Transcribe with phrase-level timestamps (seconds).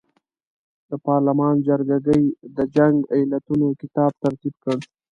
[0.89, 2.23] د پارلمان جرګه ګۍ
[2.57, 4.77] د جنګ علتونو کتاب ترتیب کړ.